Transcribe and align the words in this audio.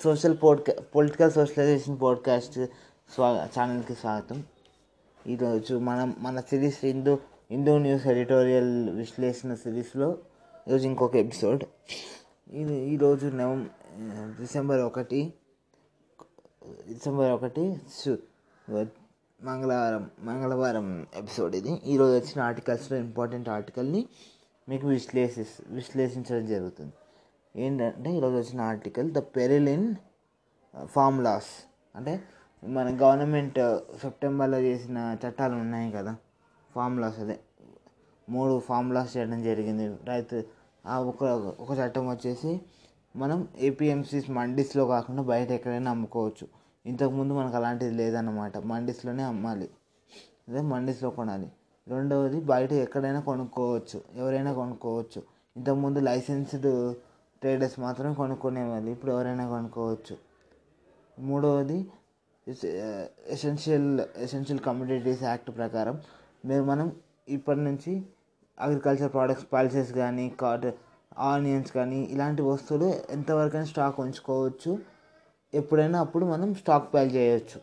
Social 0.00 0.36
పోడ్కా 0.42 0.74
political 0.94 1.32
socialization 1.32 2.00
podcast 2.02 2.66
స్వా 3.14 3.48
ఛానల్కి 3.58 3.94
స్వాగతం. 3.94 4.44
ఈరోజు 5.26 5.74
మనం 5.74 6.16
మన 6.18 6.40
series 6.40 6.84
Hindu 6.84 7.18
Hindu 7.50 7.78
news 7.78 8.06
editorial 8.06 8.90
విశ్లేషణ 8.90 9.54
సిరీస్లో 9.54 10.18
ఈరోజు 10.68 10.86
ఇంకొక 10.86 11.16
ఎపిసోడ్. 11.16 11.64
ఇది 12.50 12.74
ఈరోజు 12.74 13.26
నవం 13.26 13.70
డిసెంబర్ 14.40 14.80
ఒకటి 14.80 15.32
డిసెంబర్ 16.88 17.30
ఒకటి 17.30 17.80
సు- 17.92 18.84
మంగళవారం 19.42 20.10
మంగళవారం 20.20 21.06
ఎపిసోడ్ 21.16 21.56
ఇది. 21.56 21.80
ఈరోజు 21.86 22.24
వచ్చిన 22.24 22.40
ఆర్టికల్స్లో 22.42 22.98
ఇంపార్టెంట్ 22.98 23.48
ఆర్టికల్ని 23.48 24.06
మీకు 24.68 24.88
విశ్లేషి 24.88 25.46
విశ్లేషించడం 25.68 26.46
జరుగుతుంది. 26.46 26.92
ఏంటంటే 27.56 28.10
ఈరోజు 28.16 28.36
వచ్చిన 28.36 28.60
article 28.60 29.12
the 29.12 29.18
peril 29.36 29.68
in 29.68 29.86
farm 30.86 31.18
laws 31.24 31.52
అంటే 31.94 32.22
మన 32.62 32.86
గవర్నమెంట్ 33.02 33.58
సెప్టెంబర్లో 34.02 34.58
uh, 34.58 34.64
చేసిన 34.64 34.98
చట్టాలు 35.22 35.54
ఉన్నాయి 35.54 35.90
కదా 35.90 36.12
ఫామ్ 36.70 37.00
లాస్ 37.00 37.18
అదే. 37.20 37.36
మూడు 38.28 38.58
ఫామ్ 38.58 38.94
లాస్ 38.94 39.16
చేయడం 39.16 39.42
జరిగింది. 39.42 39.96
రైతు 40.04 40.36
ఆ 40.86 40.98
ఒక 41.00 41.24
ఒక 41.60 41.70
చట్టం 41.78 42.04
వచ్చేసి 42.10 42.60
మనం 43.16 43.48
ఏపీఎంసీస్ 43.58 44.30
మండీస్లో 44.30 44.86
కాకుండా 44.86 45.22
బయట 45.22 45.50
ఎక్కడైనా 45.50 45.90
అమ్ముకోవచ్చు. 45.90 46.46
ఇంతకుముందు 46.86 47.34
మనకు 47.34 47.56
అలాంటిది 47.56 47.90
లేదన్నమాట. 47.90 48.58
మండీస్లోనే 48.58 49.22
అమ్మాలి. 49.22 49.68
అదే 50.48 50.60
మండీస్లో 50.60 51.10
కొనాలి. 51.10 51.48
రెండవది 51.88 52.40
బయట 52.40 52.72
ఎక్కడైనా 52.72 53.20
కొనుక్కోవచ్చు. 53.20 54.00
ఎవరైనా 54.16 54.52
కొనుక్కోవచ్చు. 54.52 55.22
ఇంతకుముందు 55.56 55.98
లైసెన్స్డ్ 56.00 56.70
ట్రేడర్స్ 57.40 57.80
మాత్రమే 57.80 58.14
కొనుక్కునేవాళ్ళు. 58.14 58.90
ఇప్పుడు 58.90 59.12
ఎవరైనా 59.12 59.48
కొనుక్కోవచ్చు. 59.48 60.16
మూడవది 61.18 61.78
ఎసెన్షియల్ 63.28 64.00
ఎసెన్షియల్ 64.16 64.60
కమ్యూనిటీస్ 64.60 65.22
యాక్ట్ 65.22 65.50
ప్రకారం 65.56 66.00
మీరు 66.44 66.62
మనం 66.62 66.92
ఇప్పటి 67.28 67.60
నుంచి 67.60 68.02
అగ్రికల్చర్ 68.60 69.12
ప్రోడక్ట్స్ 69.12 69.48
పల్సెస్ 69.52 69.92
కానీ 69.92 70.28
కాటన్ 70.40 70.72
ఆనియన్స్ 71.18 71.72
కానీ 71.72 72.00
ఇలాంటి 72.02 72.42
వస్తువులు 72.42 72.94
ఎంతవరకైనా 73.10 73.64
స్టాక్ 73.64 74.00
ఉంచుకోవచ్చు. 74.00 74.78
ఎప్పుడైనా 75.54 76.00
అప్పుడు 76.00 76.24
మనం 76.26 76.54
స్టాక్ 76.54 76.94
పైల్ 76.94 77.14
చేయవచ్చు 77.14 77.60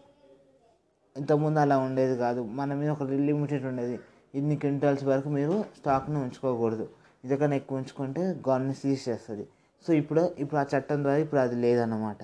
ఇంతకుముందు 1.18 1.60
అలా 1.60 1.78
ఉండేది 1.78 2.18
కాదు. 2.18 2.42
మన 2.44 2.74
మీద 2.74 2.90
ఒక 2.90 3.04
లిమిటెడ్ 3.04 3.66
ఉండేది. 3.66 4.00
ఇన్ని 4.36 4.56
క్వింటాల్స్ 4.56 5.04
వరకు 5.04 5.30
మీరు 5.30 5.66
స్టాక్ను 5.78 6.22
ఉంచుకోకూడదు. 6.22 6.90
ఇదకన్నా 7.26 7.56
ఎక్కువ 7.56 7.78
ఉంచుకుంటే 7.78 8.22
గవర్నమెంట్ 8.22 8.80
సీజ్ 8.80 9.10
చేస్తుంది. 9.10 9.48
సో 9.86 9.92
ఇప్పుడు 10.02 10.22
ఇప్పుడు 10.42 10.60
ఆ 10.62 10.66
చట్టం 10.74 11.00
ద్వారా 11.04 11.20
ఇప్పుడు 11.26 11.42
అది 11.46 11.56
లేదన్నమాట. 11.66 12.22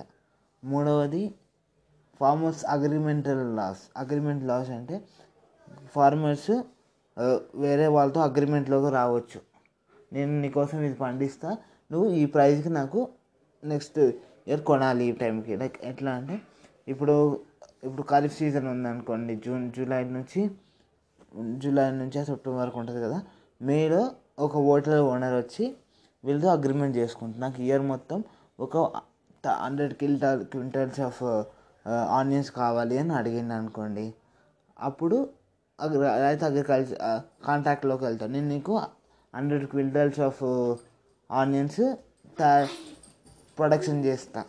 మూడవది 0.62 1.22
farmers 2.20 2.62
agreemental 2.74 3.42
laws 3.58 3.82
agreement 4.02 4.42
laws 4.50 4.70
అంటే 4.78 4.96
ఫార్మర్స్ 5.94 6.50
వేరే 7.64 7.86
వాళ్ళతో 7.96 8.20
అగ్రిమెంట్లోకి 8.28 8.90
రావచ్చు. 8.98 9.38
నేను 10.12 10.32
నీకోసం 10.42 10.78
ఇది 10.88 10.96
పండిస్తా. 11.04 11.50
నువ్వు 11.90 12.08
ఈ 12.20 12.24
ప్రైస్కి 12.34 12.70
నాకు 12.78 13.00
నెక్స్ట్ 13.62 13.98
ఇయర్ 14.48 14.62
కొనాలి 14.70 15.04
ఈ 15.10 15.12
టైంకి 15.22 15.54
లైక్ 15.62 15.76
ఎట్లా 15.90 16.10
అంటే 16.18 16.36
ఇప్పుడు 16.92 17.14
ఇప్పుడు 17.86 18.04
ఖరీఫ్ 18.12 18.34
సీజన్ 18.38 18.66
ఉందనుకోండి 18.72 19.34
జూన్ 19.44 19.64
జూలై 19.76 20.00
నుంచి 20.16 20.40
జూలై 21.62 21.84
నుంచి 22.00 22.18
సెప్టెంబర్ 22.30 22.60
వరకు 22.62 22.78
ఉంటుంది 22.82 23.00
కదా 23.06 23.18
మేలో 23.60 24.00
ఒక 24.46 24.52
హోటల్ 24.68 25.02
ఓనర్ 25.12 25.36
వచ్చి 25.42 25.64
వీళ్ళతో 26.24 26.48
అగ్రిమెంట్ 26.56 26.94
చేసుకుంటాను 27.00 27.42
నాకు 27.44 27.58
ఇయర్ 27.66 27.84
మొత్తం 27.92 28.18
ఒక 28.64 28.76
hundred 29.64 29.94
quintal 30.00 30.40
quintals 30.52 31.00
of 31.08 31.20
onions 32.18 32.50
కావాలి 32.60 32.96
అని 33.02 33.12
అడిగింది 33.20 33.54
అనుకోండి. 33.58 34.06
అప్పుడు 34.88 35.16
రైతు 36.26 36.44
అగ్రికల్చర్ 36.48 36.98
కాంటాక్ట్లోకి 37.46 38.04
వెళ్తాను 38.08 38.32
నేను 38.36 38.48
నీకు 38.54 38.74
hundred 39.34 39.66
quintals 39.72 40.20
of 40.28 40.42
onions 41.30 41.80
production 43.58 44.00
చేస్తా. 44.08 44.42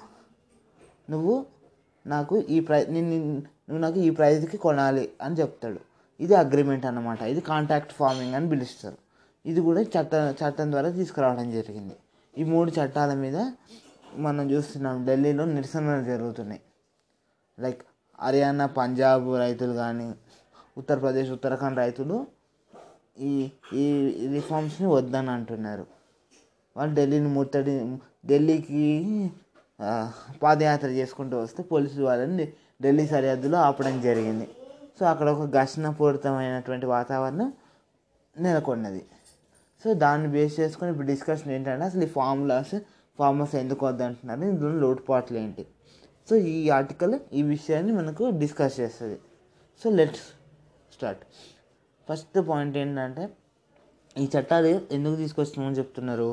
నువ్వు 1.11 1.33
నాకు 2.13 2.35
ఈ 2.55 2.57
ప్రై 2.67 2.79
నేను 2.95 3.15
నువ్వు 3.67 3.81
నాకు 3.85 3.99
ఈ 4.07 4.09
ప్రైజ్కి 4.19 4.57
కొనాలి 4.65 5.05
అని 5.25 5.35
చెప్తాడు. 5.41 5.79
ఇది 6.23 6.33
అగ్రిమెంట్ 6.43 6.85
అన్నమాట. 6.89 7.21
ఇది 7.33 7.41
కాంటాక్ట్ 7.49 7.93
ఫార్మింగ్ 7.99 8.35
అని 8.37 8.47
పిలుస్తారు. 8.53 8.97
ఇది 9.45 9.61
కూడా 9.61 9.81
చట్ట 9.81 10.13
చట్టం 10.39 10.67
ద్వారా 10.71 10.89
తీసుకురావడం 10.89 11.47
జరిగింది. 11.51 11.95
ఈ 12.37 12.43
మూడు 12.43 12.69
చట్టాల 12.71 13.13
మీద 13.13 13.37
మనం 14.25 14.51
చూస్తున్నాం 14.51 15.05
ఢిల్లీలో 15.05 15.45
నిరసనలు 15.45 16.03
జరుగుతున్నాయి. 16.03 16.61
లైక్ 17.59 17.81
హర్యానా 18.21 18.65
పంజాబ్ 18.65 19.27
రైతులు 19.37 19.73
కానీ 19.73 20.07
ఉత్తరప్రదేశ్ 20.77 21.29
ఉత్తరాఖండ్ 21.31 21.77
రైతులు 21.77 22.17
ఈ 23.19 23.31
ఈ 23.73 23.85
రిఫార్మ్స్ని 24.33 24.87
వద్దని 24.87 25.29
అంటున్నారు. 25.29 25.85
వాళ్ళు 26.77 26.93
ఢిల్లీని 26.95 27.29
ముట్టడి 27.37 27.73
ఢిల్లీకి 28.25 28.83
పాదయాత్ర 30.43 30.89
చేసుకుంటూ 30.99 31.35
వస్తే 31.37 31.63
పోలీసులు 31.63 32.05
వాళ్ళని 32.05 32.45
ఢిల్లీ 32.83 33.05
సరిహద్దులో 33.07 33.57
ఆపడం 33.57 34.01
జరిగింది. 34.01 34.47
సో 34.99 35.05
అక్కడ 35.05 35.27
ఒక 35.29 35.45
ఘర్షణపూరితమైనటువంటి 35.57 36.85
వాతావరణం 36.85 37.49
నెలకొన్నది. 38.35 39.01
సో 39.81 39.93
దాన్ని 40.03 40.27
బేస్ 40.35 40.55
చేసుకొని 40.61 40.89
ఇప్పుడు 40.93 41.07
డిస్కషన్ 41.13 41.51
ఏంటంటే 41.55 41.85
అసలు 41.89 42.03
ఈ 42.07 42.11
ఫార్ములాస్ 42.17 42.75
ఫార్మర్స్ 43.19 43.55
ఎందుకు 43.61 43.83
వద్దంటున్నారు? 43.87 44.43
ఇందులో 44.51 44.73
లోటుపాట్లు 44.83 45.37
ఏంటి? 45.43 45.63
సో 46.27 46.35
ఈ 46.53 46.57
ఆర్టికల్ 46.77 47.15
ఈ 47.39 47.41
విషయాన్ని 47.53 47.93
మనకు 47.99 48.23
డిస్కస్ 48.43 48.75
చేస్తుంది. 48.81 49.17
So 49.81 49.89
let's 49.99 50.25
start 50.95 51.23
first 52.09 52.37
point 52.49 52.75
ఏంటంటే 52.83 53.23
ఈ 54.15 54.25
చట్టాలు 54.33 54.71
ఎందుకు 54.95 55.15
తీసుకొస్తున్నామని 55.23 55.77
చెప్తున్నారు? 55.81 56.29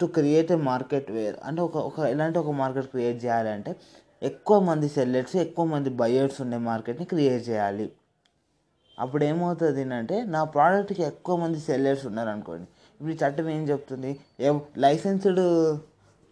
To 0.00 0.06
create 0.16 0.50
a 0.56 0.58
market 0.70 1.08
where 1.16 1.36
అంటే 1.48 1.60
ఒక 1.68 1.76
ఒక 1.88 2.00
ఎలాంటి 2.14 2.38
ఒక 2.42 2.52
మార్కెట్ 2.60 2.88
క్రియేట్ 2.92 3.18
చేయాలంటే 3.24 3.72
ఎక్కువ 4.22 4.56
మంది 4.68 4.88
సెల్లర్స్ 4.96 5.34
ఎక్కువ 5.46 5.64
మంది 5.72 5.90
బయర్స్ 6.02 6.38
ఉండే 6.44 6.58
మార్కెట్ని 6.68 7.06
క్రియేట్ 7.12 7.42
చేయాలి. 7.48 7.86
అప్పుడు 8.98 9.24
ఏమవుతుంది 9.24 9.94
అంటే 9.94 10.24
నా 10.24 10.44
ప్రోడక్ట్కి 10.44 11.02
ఎక్కువ 11.02 11.36
మంది 11.36 11.60
సెల్లర్స్ 11.60 12.06
ఉన్నారు 12.06 12.28
అనుకోండి 12.28 12.66
ఇప్పుడు 13.00 13.14
చట్టం 13.22 13.48
ఏం 13.48 13.62
చెప్తుంది? 13.68 14.20
లైసెన్స్డ్ 14.78 15.42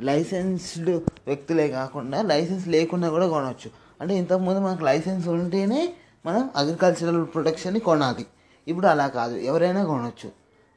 లైసెన్స్డ్ 0.00 0.90
వ్యక్తులే 1.26 1.68
కాకుండా 1.68 2.22
లైసెన్స్ 2.22 2.68
లేకుండా 2.68 3.08
కూడా 3.08 3.28
కొనవచ్చు 3.28 3.70
అంటే 4.00 4.14
ఇంతకుముందు 4.14 4.60
మనకు 4.60 4.84
లైసెన్స్ 4.84 5.28
ఉంటేనే 5.28 5.92
మనం 6.26 6.50
అగ్రికల్చరల్ 6.56 7.26
ప్రొడక్షన్ని 7.26 7.80
కొనాలి. 7.80 8.26
ఇప్పుడు 8.68 8.86
అలా 8.86 9.08
కాదు. 9.08 9.34
ఎవరైనా 9.34 9.84
కొనవచ్చు 9.84 10.28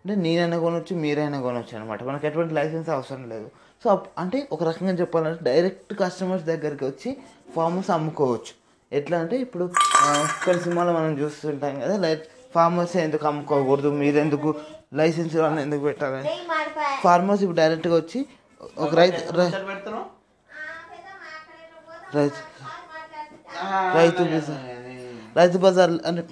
అంటే 0.05 0.15
నేనైనా 0.21 0.57
కొనవచ్చు 0.59 0.95
మీరైనా 0.95 1.41
కొనవచ్చు 1.41 1.77
అనమాట 1.77 2.03
మనకు 2.03 2.25
ఎటువంటి 2.27 2.53
లైసెన్స్ 2.53 2.89
అవసరం 2.89 3.29
లేదు. 3.29 3.47
సో 3.83 4.01
అంటే 4.17 4.47
ఒక 4.51 4.63
రకంగా 4.63 4.93
చెప్పాలంటే 4.93 5.43
డైరెక్ట్ 5.43 5.93
కస్టమర్స్ 5.99 6.45
దగ్గరికి 6.45 6.85
వచ్చి 6.85 7.17
ఫార్మర్స్ 7.55 7.89
అమ్ముకోవచ్చు. 7.89 8.62
ఎట్లా 8.93 9.17
అంటే 9.19 9.35
ఇప్పుడు 9.37 9.65
ఆ, 9.99 10.09
కొన్ని 10.45 10.61
సినిమాలో 10.63 10.93
మనం 10.93 11.13
చూస్తుంటాం 11.19 11.75
కదా 11.79 11.95
లైక్ 11.97 12.23
ఫార్మర్స్ 12.55 12.95
ఎందుకు 12.97 13.25
అమ్ముకోకూడదు 13.27 13.89
మీరు 13.99 14.17
ఎందుకు 14.17 14.49
లైసెన్స్ 14.93 15.35
వాళ్ళని 15.35 15.61
ఎందుకు 15.61 15.83
పెట్టాలని 15.83 16.33
ఫార్మర్స్ 17.03 17.43
ఇప్పుడు 17.43 17.57
డైరెక్ట్గా 17.57 17.95
వచ్చి 17.95 18.19
ఒక 18.77 18.91
రైతు 18.95 19.21
రై- 19.37 19.53
రైతు 22.15 22.41
రైతు 23.95 24.23
బజార్ 24.25 24.61
రైతు 25.35 25.57
బజార్ 25.57 25.93
అంటే 26.05 26.23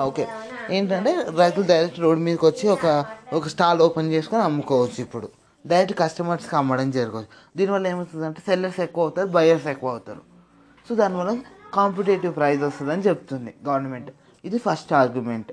ఓకే. 0.00 0.24
ఏంటంటే 0.70 1.12
రైతులు 1.38 1.66
డైరెక్ట్ 1.66 2.00
రోడ్ 2.00 2.18
మీదకి 2.18 2.46
వచ్చి 2.46 2.68
ఒక 2.68 2.86
ఒక 3.32 3.48
స్టాల్ 3.48 3.82
ఓపెన్ 3.82 4.12
చేసుకొని 4.12 4.42
అమ్ముకోవచ్చు 4.42 5.00
ఇప్పుడు. 5.00 5.28
డైరెక్ట్ 5.64 5.98
కస్టమర్స్కి 5.98 6.56
అమ్మడం 6.56 6.90
జరగవచ్చు. 6.90 7.30
దీనివల్ల 7.56 7.86
ఏమవుతుందంటే 7.86 8.40
సెల్లర్స్ 8.46 8.80
ఎక్కువ 8.80 9.02
అవుతారు 9.02 9.28
బయర్స్ 9.28 9.66
ఎక్కువ 9.66 9.90
అవుతారు. 9.90 10.22
సో 10.90 10.96
దానివల్ల 10.96 11.38
కాంపిటేటివ్ 11.74 12.36
ప్రైజ్ 12.36 12.62
వస్తుందని 12.62 13.02
చెప్తుంది 13.02 13.54
గవర్నమెంట్. 13.68 14.10
ఇది 14.44 14.58
ఫస్ట్ 14.58 14.92
ఆర్గ్యుమెంట్. 14.92 15.52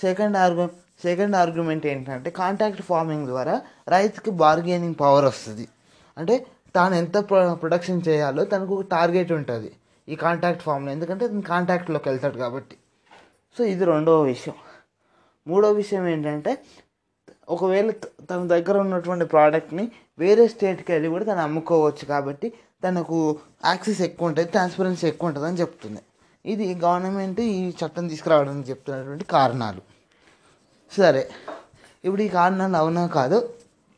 సెకండ్ 0.00 0.36
ఆర్గ్యు 0.36 0.66
సెకండ్ 1.02 1.36
ఆర్గ్యుమెంట్ 1.36 1.86
ఏంటంటే 1.86 2.30
కాంటాక్ట్ 2.30 2.82
ఫార్మింగ్ 2.82 3.26
ద్వారా 3.26 3.62
రైతుకి 3.88 4.30
బార్గెనింగ్ 4.30 4.94
పవర్ 5.00 5.24
వస్తుంది. 5.24 5.68
అంటే 6.18 6.46
తాను 6.76 6.94
ఎంత 6.94 7.16
ప్రొ- 7.16 7.54
ప్రొడక్షన్ 7.54 8.02
చేయాలో 8.08 8.44
తనకు 8.44 8.74
ఒక 8.74 8.84
టార్గెట్ 8.90 9.32
ఉంటుంది 9.32 9.72
ఈ 10.08 10.14
కాంటాక్ట్ 10.14 10.62
ఫామ్లో 10.62 10.92
ఎందుకంటే 10.92 11.24
అతను 11.24 11.42
కాంటాక్ట్లోకి 11.42 12.08
వెళ్తాడు 12.08 12.38
కాబట్టి. 12.38 12.76
సో 13.58 13.64
ఇది 13.64 13.84
రెండవ 13.84 14.22
విషయం. 14.22 14.54
మూడో 15.46 15.72
విషయం 15.72 16.08
ఏంటంటే 16.08 16.62
ఒకవేళ 17.48 17.90
తన 18.30 18.46
దగ్గర 18.46 18.76
ఉన్నటువంటి 18.78 19.24
ప్రోడక్ట్ని 19.24 19.90
వేరే 20.18 20.48
స్టేట్కి 20.48 20.92
వెళ్ళి 20.92 21.08
కూడా 21.08 21.24
తను 21.24 21.40
అమ్ముకోవచ్చు 21.40 22.04
కాబట్టి 22.04 22.52
తనకు 22.84 23.38
యాక్సెస్ 23.64 24.00
ఎక్కువ 24.00 24.28
ఉంటుంది 24.28 24.48
ట్రాన్స్పరెన్సీ 24.48 25.06
ఎక్కువ 25.06 25.28
ఉంటుంది 25.28 25.46
అని 25.46 25.56
చెప్తుంది. 25.56 26.02
ఇది 26.46 26.74
గవర్నమెంట్ 26.74 27.40
ఈ 27.40 27.68
చట్టం 27.68 28.08
తీసుకురావడానికి 28.08 28.70
చెప్తున్నటువంటి 28.70 29.24
కారణాలు. 29.24 29.82
సరే 30.92 31.30
ఇప్పుడు 32.04 32.22
ఈ 32.22 32.28
కారణాలు 32.28 32.76
అవునా 32.76 33.06
కాదు 33.06 33.48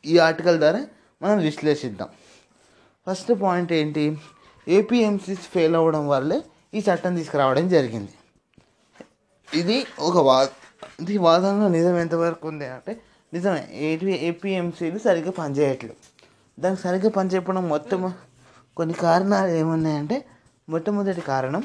ఈ 0.05 0.17
ఆర్టికల్ 0.17 0.57
ద్వారా 0.59 0.81
మనం 1.21 1.37
విశ్లేషిద్దాం. 1.37 2.09
ఫస్ట్ 3.07 3.31
పాయింట్ 3.41 3.73
ఏంటి? 3.73 4.17
ఏపీఎంసీస్ 4.67 5.39
ఫెయిల్ 5.39 5.75
అవ్వడం 5.75 6.07
వల్లే 6.07 6.41
ఈ 6.73 6.79
చట్టం 6.79 7.15
తీసుకురావడం 7.15 7.69
జరిగింది. 7.69 8.13
ఇది 9.53 9.85
ఒక 9.99 10.17
వా 10.17 10.47
ఇది 10.99 11.17
వాదనలో 11.17 11.67
నిజం 11.67 11.97
ఎంతవరకు 11.97 12.47
ఉంది 12.47 12.65
అంటే 12.65 12.93
నిజమే 13.33 13.61
ఏపీ 13.89 14.13
ఏపీఎంసీలు 14.29 14.99
సరిగ్గా 15.07 15.31
పనిచేయట్లేదు. 15.41 16.01
దానికి 16.57 16.81
సరిగ్గా 16.85 17.09
పనిచేయడం 17.17 17.65
మొత్తం 17.75 18.01
కొన్ని 18.77 18.95
కారణాలు 19.05 19.51
ఏమున్నాయంటే 19.61 20.17
మొట్టమొదటి 20.73 21.23
కారణం 21.33 21.63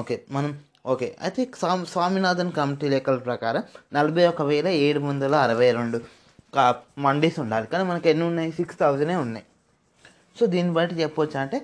ఓకే 0.00 0.16
మనం 0.34 0.50
ఓకే 0.92 1.06
అయితే 1.26 1.40
స్వామి 1.60 1.84
స్వామినాథన్ 1.92 2.52
కమిటీ 2.58 2.86
లెక్కల 2.92 3.18
ప్రకారం 3.28 3.62
నలభై 3.96 4.24
ఒక 4.32 4.42
వేల 4.50 4.68
ఏడు 4.84 5.00
వందల 5.06 5.34
అరవై 5.46 5.68
రెండు 5.78 5.98
కా 6.56 6.64
మండీస్ 7.06 7.38
ఉండాలి. 7.44 7.66
కానీ 7.72 7.84
మనకి 7.90 8.06
ఎన్ని 8.12 8.24
ఉన్నాయి? 8.30 8.50
సిక్స్ 8.58 8.78
థౌజండే 8.82 9.16
ఉన్నాయి. 9.24 9.46
సో 10.38 10.46
దీన్ని 10.52 10.72
బట్టి 10.76 10.94
చెప్పొచ్చు 11.02 11.36
అంటే 11.42 11.58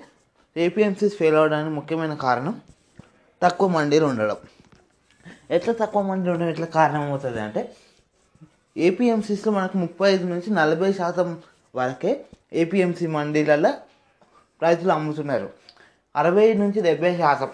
ఏపీఎంసీస్ 0.55 1.15
ఫెయిల్ 1.19 1.37
అవడానికి 1.41 1.73
ముఖ్యమైన 1.79 2.15
కారణం 2.25 2.55
తక్కువ 3.41 3.69
మండీలు 3.77 4.05
ఉండడం. 4.11 4.37
ఎట్లా 5.57 5.73
తక్కువ 5.81 6.01
మండీలు 6.09 6.33
ఉండడం? 6.35 6.51
ఎట్లా 6.55 6.67
కారణం 6.79 7.03
అవుతుంది 7.11 7.41
అంటే 7.47 7.63
ఏపీఎంసీస్లో 8.77 9.53
మనకు 9.53 9.77
ముప్పై 9.77 10.13
ఐదు 10.13 10.25
నుంచి 10.25 10.49
నలభై 10.51 10.93
శాతం 10.93 11.41
వరకే 11.75 12.25
ఏపీఎంసీ 12.53 13.07
మండీలలో 13.07 13.71
రైతులు 14.63 14.91
అమ్ముతున్నారు. 14.91 15.49
అరవై 16.15 16.53
నుంచి 16.53 16.81
డెబ్బై 16.81 17.17
శాతం. 17.17 17.49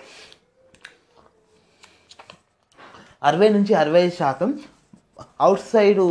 అరవై 3.24 3.50
నుంచి 3.50 3.74
అరవై 3.74 4.02
ఐదు 4.02 4.16
శాతం 4.16 4.60
అవుట్ 5.42 5.62
సైడ్ 5.62 6.02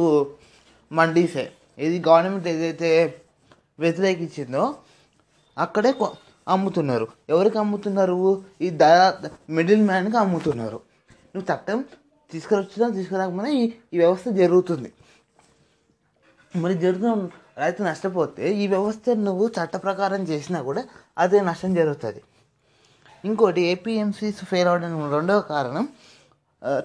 మండీసే. 0.93 1.53
ఇది 1.79 2.03
గవర్నమెంట్ 2.09 2.49
ఏదైతే 2.49 2.91
వ్యతిరేకించిందో 3.79 4.77
అక్కడే 5.59 5.95
అమ్ముతున్నారు. 6.49 7.09
ఎవరికి 7.29 7.59
అమ్ముతున్నారు? 7.59 8.43
ఈ 8.61 8.71
ద 8.71 8.83
మిడిల్ 9.51 9.83
మ్యాన్కి 9.87 10.17
అమ్ముతున్నారు. 10.17 10.81
నువ్వు 11.35 11.47
చట్టం 11.53 11.85
తీసుకురొచ్చినా 12.31 12.89
తీసుకురాకపోయినా 12.89 13.51
ఈ 13.59 13.73
ఈ 13.95 13.99
వ్యవస్థ 13.99 14.29
జరుగుతుంది. 14.29 14.93
మరి 16.55 16.75
జరుగుతున్న 16.83 17.29
రైతు 17.63 17.81
నష్టపోతే 17.83 18.45
ఈ 18.63 18.65
వ్యవస్థ 18.73 19.15
నువ్వు 19.29 19.47
చట్ట 19.57 19.77
ప్రకారం 19.87 20.23
చేసినా 20.31 20.59
కూడా 20.69 20.83
అదే 21.23 21.39
నష్టం 21.49 21.73
జరుగుతుంది. 21.79 22.21
ఇంకోటి 23.29 23.61
ఏపీఎంసీస్ 23.73 24.41
ఫెయిల్ 24.51 24.69
అవడానికి 24.73 25.11
రెండవ 25.17 25.41
కారణం 25.55 25.85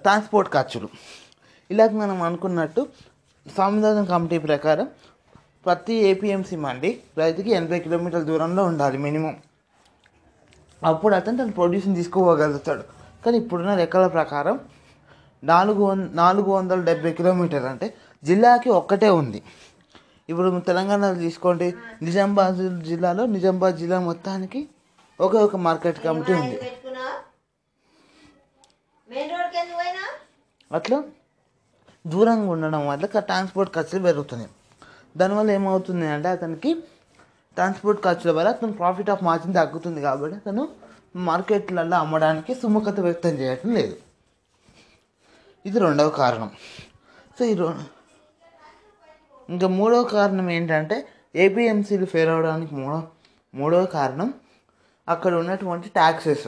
ట్రాన్స్పోర్ట్ 0.05 0.49
ఖర్చులు. 0.55 0.87
ఇలాగ 1.71 1.91
మనం 2.03 2.17
అనుకున్నట్టు 2.27 2.81
సాంవిధానం 3.45 4.05
కమిటీ 4.13 4.37
ప్రకారం 4.49 4.87
ప్రతి 5.65 5.95
ఏపీఎంసీ 6.11 6.55
మండి 6.65 6.89
రైతుకి 7.21 7.51
ఎనభై 7.59 7.79
కిలోమీటర్ల 7.85 8.25
దూరంలో 8.31 8.63
ఉండాలి 8.71 8.97
మినిమం. 8.97 9.35
అప్పుడు 10.91 11.13
అతను 11.19 11.37
తన 11.41 11.51
ప్రొడ్యూస్ని 11.59 11.95
తీసుకోగలుగుతాడు. 11.99 12.83
కానీ 13.25 13.37
ఇప్పుడున్న 13.41 13.73
లెక్కల 13.81 14.07
ప్రకారం 14.17 14.55
నాలుగు 15.43 15.81
వం 15.85 15.99
నాలుగు 16.21 16.49
వందల 16.51 16.79
డెబ్బై 16.89 17.11
కిలోమీటర్లు 17.19 17.69
అంటే 17.73 17.87
జిల్లాకి 18.23 18.69
ఒక్కటే 18.79 19.09
ఉంది. 19.21 19.39
ఇప్పుడు 20.29 20.59
తెలంగాణలో 20.67 21.15
తీసుకోండి 21.25 21.67
నిజామాబాద్ 22.01 22.61
జిల్లాలో 22.89 23.25
నిజామాబాద్ 23.35 23.77
జిల్లా 23.81 23.99
మొత్తానికి 24.09 24.61
ఒకే 25.19 25.37
ఒక 25.37 25.55
మార్కెట్ 25.55 25.99
కమిటీ 26.03 26.33
ఉంది. 26.33 26.57
అట్లా? 30.77 30.97
దూరంగా 32.07 32.47
ఉండడం 32.51 32.87
వల్ల 32.87 33.05
ట్రాన్స్పోర్ట్ 33.05 33.71
ఖర్చులు 33.75 34.03
పెరుగుతున్నాయి. 34.03 34.51
దానివల్ల 35.17 35.51
ఏమవుతుంది 35.51 36.07
అంటే 36.07 36.29
అతనికి 36.29 36.71
ట్రాన్స్పోర్ట్ 37.55 37.99
ఖర్చుల 38.03 38.31
వల్ల 38.37 38.49
అతను 38.49 38.73
ప్రాఫిట్ 38.73 39.09
ఆఫ్ 39.09 39.23
మార్జిన్ 39.23 39.53
తగ్గుతుంది 39.53 40.01
కాబట్టి 40.01 40.35
అతను 40.35 40.63
మార్కెట్లలో 41.15 41.97
అమ్మడానికి 41.97 42.51
సుముఖత 42.55 42.99
వ్యక్తం 42.99 43.29
చేయటం 43.29 43.69
లేదు. 43.73 43.95
ఇది 45.65 45.79
రెండవ 45.79 46.09
కారణం. 46.09 46.49
సో 47.39 47.45
ఈ 47.45 47.53
ఇంకా 49.49 49.67
మూడవ 49.77 50.03
కారణం 50.15 50.47
ఏంటంటే 50.57 50.97
ఏపీఎంసీలు 51.43 52.07
ఫెయిల్ 52.13 52.31
అవడానికి 52.35 52.73
మూడో 52.81 52.99
మూడవ 53.53 53.83
కారణం 53.97 54.29
అక్కడ 55.07 55.33
ఉన్నటువంటి 55.41 55.87
ట్యాక్సెస్ 55.99 56.47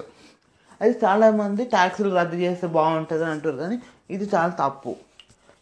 అది 0.82 0.94
చాలామంది 1.04 1.64
ట్యాక్సులు 1.74 2.10
రద్దు 2.20 2.38
చేస్తే 2.44 2.68
బాగుంటుంది 2.78 3.26
అంటారు 3.34 3.58
కానీ 3.64 3.78
ఇది 4.16 4.26
చాలా 4.36 4.54
తప్పు. 4.64 4.92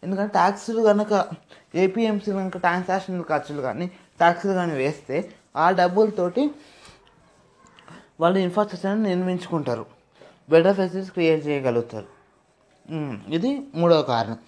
ఎందుకంటే 0.03 0.31
ట్యాక్సులు 0.33 0.81
కనుక 0.89 1.11
ఏపీఎంసీ 1.83 2.29
కనుక 2.39 2.57
ట్రాన్సాక్షన్ 2.57 3.23
ఖర్చులు 3.31 3.61
కానీ 3.67 3.85
ట్యాక్సులు 4.21 4.53
కానీ 4.59 4.73
వేస్తే 4.81 5.17
ఆ 5.63 5.65
డబ్బులతోటి 5.79 6.43
వాళ్ళు 8.21 8.39
ఇన్ఫ్రాస్ట్రక్చర్ని 8.45 9.03
నిర్మించుకుంటారు. 9.09 9.85
బెటర్ 10.51 10.75
ఫెసిలిటీస్ 10.79 11.11
క్రియేట్ 11.11 11.41
చేయగలుగుతారు. 11.47 12.09
ఇది 13.37 13.51
మూడవ 13.81 14.01
కారణం. 14.13 14.39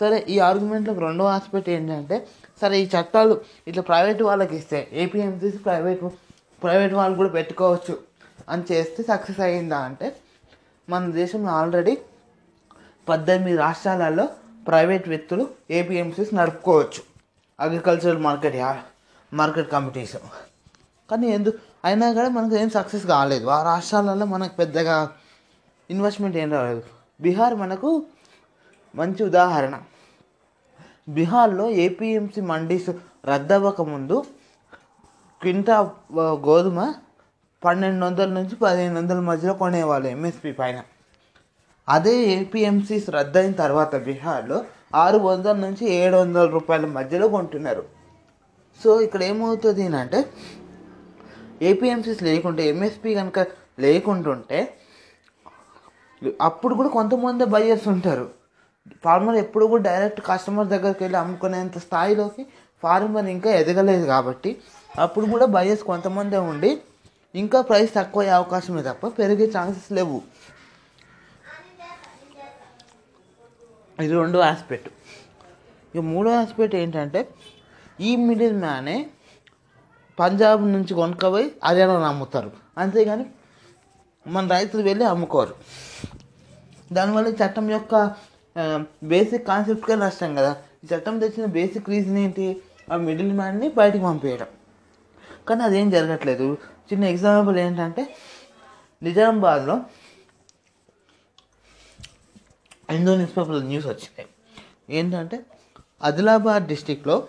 సరే 0.00 0.18
ఈ 0.34 0.36
ఆర్గ్యుమెంట్లకు 0.48 1.00
రెండవ 1.06 1.30
ఆస్పెక్ట్ 1.38 1.70
ఏంటంటే 1.76 2.16
సరే 2.60 2.74
ఈ 2.82 2.86
చట్టాలు 2.94 3.34
ఇట్లా 3.68 3.82
ప్రైవేట్ 3.90 4.22
వాళ్ళకి 4.22 4.54
ఇస్తే 4.60 4.78
ఏపీఎంసీస్ 5.02 5.58
ప్రైవేట్ 5.66 6.02
ప్రైవేట్ 6.62 6.94
వాళ్ళు 7.00 7.16
కూడా 7.20 7.30
పెట్టుకోవచ్చు 7.38 7.94
అని 8.52 8.64
చేస్తే 8.70 9.02
సక్సెస్ 9.02 9.40
అయ్యిందా 9.46 9.78
అంటే 9.88 10.08
మన 10.88 11.10
దేశంలో 11.20 11.52
ఆల్రెడీ 11.60 11.94
పద్దెనిమిది 13.08 13.56
రాష్ట్రాలలో 13.56 14.26
ప్రైవేట్ 14.68 15.06
వ్యక్తులు 15.08 15.44
ఏపీఎంసీస్ 15.78 16.32
నడుపుకోవచ్చు. 16.34 17.02
అగ్రికల్చరల్ 17.58 18.20
మార్కెట్ 18.28 18.56
యా 18.62 18.70
మార్కెట్ 19.32 19.68
కమిటీస్ 19.70 20.16
కానీ 21.10 21.26
ఎందుకు 21.36 21.58
అయినా 21.84 22.06
కూడా 22.12 22.28
మనకు 22.28 22.54
ఏం 22.62 22.68
సక్సెస్ 22.70 23.04
కాలేదు. 23.06 23.46
ఆ 23.56 23.58
రాష్ట్రాలలో 23.62 24.26
మనకు 24.34 24.54
పెద్దగా 24.60 24.96
ఇన్వెస్ట్మెంట్ 25.90 26.36
ఏం 26.42 26.50
రాలేదు. 26.56 26.82
బీహార్ 27.20 27.54
మనకు 27.62 27.90
మంచి 28.94 29.22
ఉదాహరణ. 29.30 29.74
బీహార్లో 31.16 31.66
ఏపీఎంసీ 31.84 32.40
మండీస్ 32.50 32.90
రద్దవ్వక 33.30 33.82
ముందు 33.92 34.16
క్వింటా 35.42 35.76
గోధుమ 36.46 36.80
పన్నెండు 37.64 38.02
వందల 38.06 38.28
నుంచి 38.38 38.54
పదిహేను 38.62 38.96
వందల 39.00 39.20
మధ్యలో 39.28 39.54
కొనేవాళ్ళు 39.62 40.08
ఎంఎస్పి 40.08 40.52
పైన. 40.60 40.78
అదే 41.88 42.14
ఏపీఎంసీస్ 42.36 43.08
రద్దయిన 43.16 43.52
తర్వాత 43.62 43.94
బీహార్లో 44.06 44.58
ఆరు 45.04 45.18
వందల 45.28 45.56
నుంచి 45.66 45.84
ఏడు 46.00 46.16
వందల 46.16 46.44
రూపాయల 46.56 46.86
మధ్యలో 46.98 47.28
కొంటున్నారు. 47.28 47.84
సో 48.80 48.90
ఇక్కడ 49.06 49.22
ఏమవుతుంది 49.30 49.86
అంటే 50.02 50.20
ఏపీఎంసీస్ 51.70 52.22
లేకుంటే 52.28 52.62
ఎంఎస్పి 52.72 53.14
కనుక 53.20 53.38
లేకుంటుంటే 53.86 54.60
అప్పుడు 56.48 56.74
కూడా 56.78 56.90
కొంతమంది 56.98 57.44
బయ్యర్స్ 57.56 57.88
ఉంటారు. 57.94 58.26
ఫార్మర్ 59.04 59.36
ఎప్పుడు 59.44 59.64
కూడా 59.72 59.82
డైరెక్ట్ 59.90 60.20
కస్టమర్ 60.28 60.68
దగ్గరికి 60.74 61.02
వెళ్ళి 61.04 61.18
అమ్ముకునేంత 61.22 61.78
స్థాయిలోకి 61.86 62.42
ఫార్మర్ 62.82 63.28
ఇంకా 63.36 63.50
ఎదగలేదు 63.60 64.06
కాబట్టి 64.12 64.50
అప్పుడు 65.04 65.26
కూడా 65.32 65.46
బయస్ 65.56 65.82
కొంతమందే 65.90 66.40
ఉండి 66.52 66.70
ఇంకా 67.34 67.58
ప్రైస్ 67.68 67.92
తక్కువ 67.98 68.22
అయ్యే 68.22 68.32
అవకాశమే 68.38 68.82
తప్ప 68.88 69.08
పెరిగే 69.18 69.46
ఛాన్సెస్ 69.56 69.90
లేవు. 69.98 70.18
ఇది 74.04 74.14
రెండో 74.20 74.38
ఆస్పెక్ట్. 74.52 74.88
ఇక 75.92 76.02
మూడో 76.12 76.30
ఆస్పెక్ట్ 76.40 76.74
ఏంటంటే 76.82 77.20
ఈ 78.08 78.10
మిడిల్ 78.26 78.56
మ్యానే 78.64 78.96
పంజాబ్ 80.18 80.62
నుంచి 80.74 80.92
కొనుక్కపోయి 81.00 81.46
హర్యానాలో 81.66 82.06
అమ్ముతారు 82.12 82.50
అంతేగాని 82.82 83.26
మన 84.26 84.44
రైతులు 84.56 84.82
వెళ్ళి 84.88 85.04
అమ్ముకోరు. 85.12 85.54
దానివల్ల 86.96 87.28
చట్టం 87.40 87.66
యొక్క 87.76 87.94
బేసిక్ 89.02 89.46
కాన్సెప్ట్గా 89.46 89.96
నష్టం 89.96 90.34
కదా. 90.34 90.56
ఈ 90.84 90.86
చట్టం 90.94 91.18
తెచ్చిన 91.18 91.46
బేసిక్ 91.46 91.88
రీజన్ 91.88 92.18
ఏంటి? 92.18 92.62
ఆ 92.92 92.96
మిడిల్ 92.96 93.32
మ్యాన్ని 93.32 93.68
బయటికి 93.68 94.04
పంపేయడం. 94.04 94.46
కానీ 95.48 95.62
అదేం 95.62 95.90
జరగట్లేదు. 95.90 96.58
చిన్న 96.92 97.04
ఎగ్జాంపుల్ 97.04 97.58
ఏంటంటే 97.58 98.16
నిజామాబాద్లో 99.02 99.80
హిందూ 102.90 103.14
న్యూస్ 103.14 103.36
పేపర్లో 103.36 103.62
న్యూస్ 103.62 103.86
వచ్చినాయి 103.86 104.26
ఏంటంటే 104.90 105.40
ఆదిలాబాద్ 106.04 106.66
డిస్టిక్లో 106.66 107.28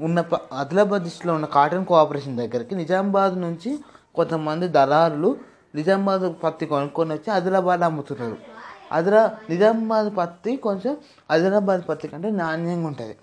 ఉన్న 0.00 0.20
ప- 0.20 0.54
ఆదిలాబాద్ 0.54 1.02
డిస్టిక్లో 1.02 1.34
ఉన్న 1.34 1.46
కాటన్ 1.46 1.86
కోఆపరేషన్ 1.86 2.38
దగ్గరికి 2.38 2.74
నిజామాబాద్ 2.74 3.40
నుంచి 3.40 3.78
కొంతమంది 4.14 4.68
దళారులు 4.68 5.38
నిజామాబాద్ 5.74 6.42
పత్తి 6.44 6.66
కొనుక్కొని 6.66 7.12
వచ్చి 7.12 7.30
ఆదిలాబాద్ 7.30 7.80
అమ్ముతున్నారు. 7.80 8.53
ఆదిలా 8.92 9.38
నిజామాబాద్ 9.50 10.16
పత్తి 10.16 10.56
కొంచెం 10.56 10.96
ఆదిలాబాద్ 11.30 11.88
పత్తి 11.88 12.08
కంటే 12.08 12.30
నాణ్యంగా 12.30 12.86
ఉంటుంది. 12.86 13.16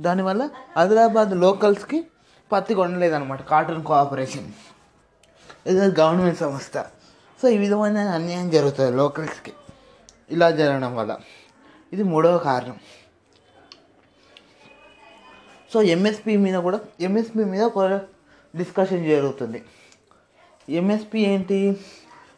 దానివల్ల 0.00 0.50
ఆదిలాబాద్ 0.76 1.30
లోకల్స్కి 1.30 2.06
పత్తి 2.52 2.74
కొనలేదన్నమాట 2.74 3.42
కాటన్ 3.42 3.84
కోఆపరేషన్. 3.84 4.52
ఇది 5.66 6.00
గవర్నమెంట్ 6.00 6.38
సంస్థ. 6.38 6.78
సో 7.42 7.48
ఈ 7.48 7.58
విధమైన 7.58 7.98
అన్యాయం 7.98 8.50
జరుగుతుంది 8.50 8.96
లోకల్స్కి. 8.96 9.52
ఇలా 10.30 10.50
జరగడం 10.50 10.96
వల్ల. 10.96 11.18
ఇది 11.92 12.02
మూడవ 12.02 12.38
కారణం. 12.38 12.76
సో 15.72 15.82
ఎంఎస్పి 15.82 16.36
మీద 16.36 16.54
కూడా 16.54 16.80
ఎంఎస్పి 17.00 17.44
మీద 17.44 17.62
ఒక 17.62 18.00
డిస్కషన్ 18.56 19.08
జరుగుతుంది. 19.08 19.64
ఎంఎస్పి 20.68 21.20
ఏంటి? 21.20 21.80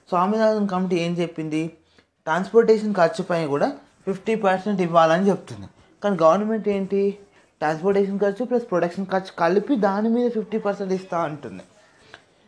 స్వామినాథన్ 0.08 0.68
కమిటీ 0.68 0.96
ఏం 0.96 1.12
చెప్పింది? 1.12 1.76
ట్రాన్స్పోర్టేషన్ 2.26 2.94
ఖర్చుపై 3.00 3.40
కూడా 3.54 3.68
ఫిఫ్టీ 4.06 4.34
పర్సెంట్ 4.46 4.80
ఇవ్వాలని 4.86 5.24
చెప్తుంది. 5.30 5.66
కానీ 6.02 6.16
గవర్నమెంట్ 6.24 6.68
ఏంటి? 6.76 7.00
ట్రాన్స్పోర్టేషన్ 7.60 8.18
ఖర్చు 8.24 8.42
ప్లస్ 8.50 8.66
ప్రొడక్షన్ 8.72 9.06
ఖర్చు 9.12 9.32
కలిపి 9.40 9.74
దాని 9.86 10.08
మీద 10.14 10.26
ఫిఫ్టీ 10.36 10.58
పర్సెంట్ 10.66 10.92
ఇస్తా 10.98 11.16
అంటుంది. 11.28 11.64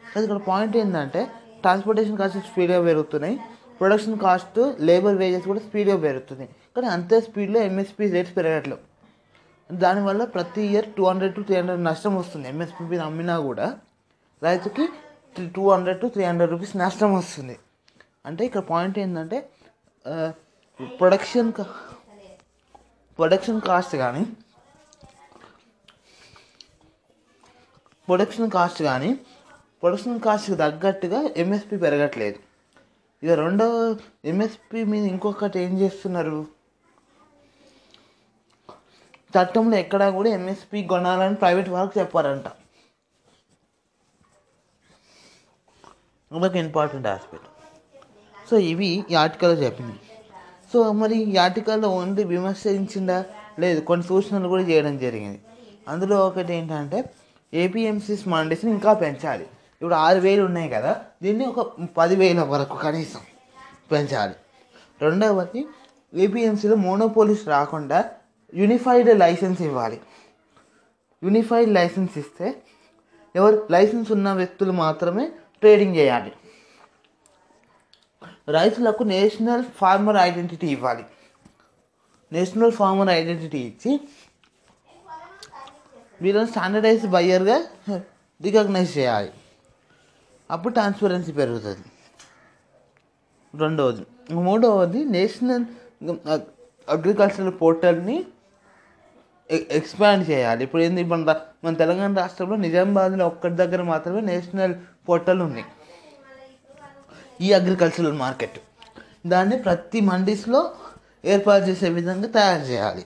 కానీ 0.02 0.22
ఇక్కడ 0.26 0.40
పాయింట్ 0.50 0.76
ఏంటంటే 0.82 1.20
ట్రాన్స్పోర్టేషన్ 1.64 2.16
ఖర్చు 2.22 2.40
స్పీడ్గా 2.50 2.78
పెరుగుతున్నాయి. 2.88 3.36
ప్రొడక్షన్ 3.80 4.16
కాస్ట్ 4.24 4.58
లేబర్ 4.88 5.16
వేజెస్ 5.20 5.46
కూడా 5.50 5.60
స్పీడ్గా 5.66 5.96
పెరుగుతుంది 6.06 6.46
కానీ 6.74 6.88
అంతే 6.96 7.16
స్పీడ్లో 7.26 7.58
ఎంఎస్పీ 7.68 8.04
రేట్స్ 8.14 8.34
పెరగట్లేదు. 8.36 8.82
దానివల్ల 9.70 10.22
ప్రతి 10.36 10.62
year 10.70 10.86
two 10.96 11.02
hundred 11.10 11.34
to 11.36 11.42
three 11.48 11.54
hundred 11.60 11.82
నష్టం 11.88 12.12
వస్తుంది. 12.20 12.46
ఎంఎస్పీ 12.52 12.84
మీద 12.92 13.00
అమ్మినా 13.10 13.34
కూడా 13.48 13.66
రైతుకి 14.46 14.84
two 15.56 15.64
hundred 15.72 16.00
to 16.02 16.08
three 16.14 16.22
hundred 16.30 16.50
rupees 16.54 16.74
నష్టం 16.84 17.10
వస్తుంది. 17.18 17.56
అంటే 18.28 18.42
ఇక్కడ 18.48 18.62
పాయింట్ 18.72 18.96
ఏంటంటే 19.04 19.38
ప్రొడక్షన్ 21.00 21.52
ప్రొడక్షన్ 23.18 23.60
కాస్ట్ 23.60 23.96
కానీ 23.96 24.22
ప్రొడక్షన్ 28.08 28.50
కాస్ట్ 28.50 28.82
కానీ 28.82 29.10
ప్రొడక్షన్ 29.82 30.20
కాస్ట్కి 30.20 30.56
తగ్గట్టుగా 30.56 31.20
ఎంఎస్పి 31.36 31.76
పెరగట్లేదు. 31.76 32.38
ఇక 33.22 33.30
రెండో 33.30 33.66
ఎంఎస్పి 34.24 34.84
మీద 34.84 35.04
ఇంకొకటి 35.04 35.58
ఏం 35.60 35.72
చేస్తున్నారు? 35.80 36.46
చట్టంలో 39.34 39.76
ఎక్కడా 39.76 40.10
కూడా 40.10 40.30
ఎంఎస్పి 40.30 40.78
కొనాలని 40.92 41.36
ప్రైవేట్ 41.36 41.68
వాళ్ళకి 41.68 42.00
చెప్పారంట. 42.00 42.48
ఇంకొక 46.32 46.56
ఇంపార్టెంట్ 46.56 47.06
ఆస్పెక్ట్ 47.06 47.48
సో 48.52 48.58
ఇవి 48.58 49.04
ఈ 49.10 49.14
ఆర్టికల్లో 49.14 49.62
చెప్పింది 49.62 49.94
సో 50.72 50.92
మరి 50.92 51.16
ఈ 51.16 51.36
ఆర్టికల్లో 51.36 51.88
ఓన్లీ 51.88 52.24
విమర్శించిందా? 52.24 53.24
లేదు. 53.58 53.80
కొన్ని 53.80 54.06
సూచనలు 54.06 54.48
కూడా 54.48 54.62
చేయడం 54.62 54.98
జరిగింది. 54.98 55.40
అందులో 55.88 56.26
ఒకటి 56.26 56.54
ఏంటంటే 56.54 57.04
ఏపీఎంసీ 57.54 58.18
మండీస్ని 58.26 58.70
ఇంకా 58.70 58.92
పెంచాలి. 58.92 59.42
ఇప్పుడు 59.42 59.94
ఆరు 59.94 60.18
వేలు 60.18 60.42
ఉన్నాయి 60.42 60.68
కదా 60.68 61.04
దీన్ని 61.22 61.46
ఒక 61.46 61.72
పదివేల 61.98 62.42
వరకు 62.42 62.76
కనీసం 62.76 63.20
పెంచాలి. 63.92 64.34
రెండవది 65.02 65.66
ఏపీఎంసీలో 66.14 66.76
మోనోపోలిస్ 66.76 67.48
రాకుండా 67.48 68.04
యూనిఫైడ్ 68.54 69.18
లైసెన్స్ 69.18 69.62
ఇవ్వాలి. 69.62 70.00
యూనిఫైడ్ 71.22 71.74
లైసెన్స్ 71.74 72.18
ఇస్తే 72.18 72.62
ఎవరు 73.36 73.66
లైసెన్స్ 73.70 74.12
ఉన్న 74.12 74.32
వ్యక్తులు 74.32 74.72
మాత్రమే 74.72 75.26
ట్రేడింగ్ 75.60 75.96
చేయాలి. 75.96 76.32
రైతులకు 78.48 79.02
నేషనల్ 79.02 79.64
ఫార్మర్ 79.64 80.16
ఐడెంటిటీ 80.16 80.66
ఇవ్వాలి. 80.66 81.04
నేషనల్ 82.32 82.72
ఫార్మర్ 82.72 83.08
ఐడెంటిటీ 83.08 83.58
ఇచ్చి 83.58 84.00
వీళ్ళని 86.22 86.46
స్టాండర్డైజ్ 86.46 87.06
బయ్యర్గా 87.06 87.64
రికగ్నైజ్ 88.42 88.98
చేయాలి. 88.98 89.32
అప్పుడు 90.50 90.72
ట్రాన్స్పరెన్సీ 90.74 91.32
పెరుగుతుంది. 91.32 91.88
రెండవది 93.58 94.34
మూడవది 94.34 95.04
నేషనల్ 95.04 95.64
అగ్రికల్చరల్ 96.88 97.52
పోర్టల్ని 97.62 98.24
ఎక్స్పాండ్ 99.50 100.30
చేయాలి. 100.30 100.64
ఇప్పుడు 100.64 100.82
ఏంది 100.82 101.04
మన 101.04 101.34
మన 101.64 101.74
తెలంగాణ 101.74 102.14
రాష్ట్రంలో 102.14 102.56
నిజామాబాద్లో 102.56 103.26
ఒక్కటి 103.26 103.54
దగ్గర 103.54 103.82
మాత్రమే 103.82 104.20
నేషనల్ 104.20 104.74
పోర్టల్ 105.08 105.40
ఉన్నాయి. 105.40 105.66
ఈ 107.42 107.52
అగ్రికల్చరల్ 107.52 108.16
మార్కెట్ 108.24 108.58
దాన్ని 109.26 109.56
ప్రతి 109.66 110.00
మండీస్లో 110.00 110.60
ఏర్పాటు 111.24 111.64
చేసే 111.64 111.88
విధంగా 111.88 112.28
తయారు 112.28 112.62
చేయాలి. 112.62 113.04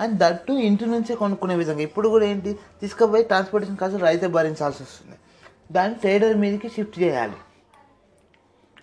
అండ్ 0.00 0.14
దట్టు 0.18 0.52
ఇంటి 0.52 0.86
నుంచే 0.86 1.14
కొనుక్కునే 1.14 1.54
విధంగా. 1.54 1.82
ఇప్పుడు 1.88 2.08
కూడా 2.08 2.26
ఏంటి? 2.26 2.52
తీసుకుపోయి 2.80 3.24
ట్రాన్స్పోర్టేషన్ 3.24 3.76
ఖర్చు 3.76 3.96
రైతే 3.96 4.26
భరించాల్సి 4.26 4.82
వస్తుంది. 4.82 5.16
దాన్ని 5.72 5.98
ట్రేడర్ 5.98 6.36
మీదకి 6.36 6.68
షిఫ్ట్ 6.68 6.98
చేయాలి. 7.02 7.38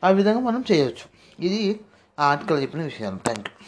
ఆ 0.03 0.09
విధంగా 0.09 0.39
మనం 0.39 0.63
చేయవచ్చు 0.71 1.05
ఇది 1.39 1.79
ఆ 2.19 2.23
ఆర్టికల్ 2.23 2.61
చెప్పిన 2.61 2.81
విషయాలు 2.81 3.17
థ్యాంక్ 3.17 3.47
యూ 3.47 3.65